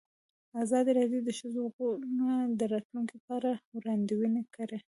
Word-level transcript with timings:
ازادي 0.63 0.91
راډیو 0.99 1.19
د 1.23 1.25
د 1.27 1.29
ښځو 1.39 1.59
حقونه 1.73 2.27
د 2.59 2.61
راتلونکې 2.73 3.17
په 3.25 3.31
اړه 3.37 3.51
وړاندوینې 3.77 4.43
کړې. 4.55 4.79